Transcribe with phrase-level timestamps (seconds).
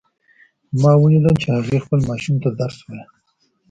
[0.81, 3.05] ما ولیدل چې هغې خپل ماشوم ته درس وایه